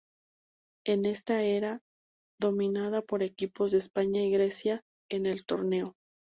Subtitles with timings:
[0.83, 1.83] En esta era
[2.39, 4.81] dominada por equipos de España y Grecia
[5.11, 5.95] en el torneo.